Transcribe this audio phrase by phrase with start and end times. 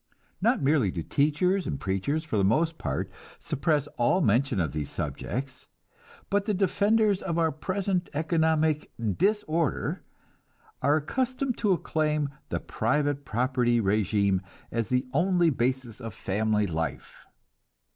[0.41, 4.89] Not merely do teachers and preachers for the most part suppress all mention of these
[4.89, 5.67] subjects;
[6.31, 10.01] but the defenders of our present economic disorder
[10.81, 14.39] are accustomed to acclaim the private property régime
[14.71, 17.27] as the only basis of family life.